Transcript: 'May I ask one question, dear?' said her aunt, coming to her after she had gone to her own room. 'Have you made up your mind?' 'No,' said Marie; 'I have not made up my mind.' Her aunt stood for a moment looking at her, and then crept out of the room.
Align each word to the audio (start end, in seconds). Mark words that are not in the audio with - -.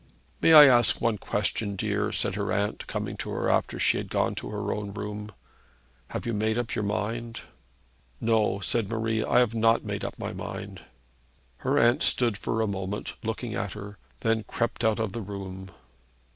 'May 0.41 0.53
I 0.55 0.65
ask 0.65 0.99
one 0.99 1.19
question, 1.19 1.75
dear?' 1.75 2.11
said 2.11 2.33
her 2.33 2.51
aunt, 2.51 2.87
coming 2.87 3.15
to 3.17 3.29
her 3.29 3.51
after 3.51 3.77
she 3.77 3.97
had 3.97 4.09
gone 4.09 4.33
to 4.33 4.49
her 4.49 4.73
own 4.73 4.91
room. 4.95 5.31
'Have 6.07 6.25
you 6.25 6.33
made 6.33 6.57
up 6.57 6.73
your 6.73 6.83
mind?' 6.83 7.41
'No,' 8.19 8.61
said 8.61 8.89
Marie; 8.89 9.23
'I 9.23 9.37
have 9.37 9.53
not 9.53 9.83
made 9.85 10.03
up 10.03 10.17
my 10.17 10.33
mind.' 10.33 10.81
Her 11.57 11.77
aunt 11.77 12.01
stood 12.01 12.35
for 12.35 12.61
a 12.61 12.67
moment 12.67 13.13
looking 13.23 13.53
at 13.53 13.73
her, 13.73 13.89
and 13.89 13.97
then 14.39 14.43
crept 14.45 14.83
out 14.83 14.99
of 14.99 15.11
the 15.13 15.21
room. 15.21 15.69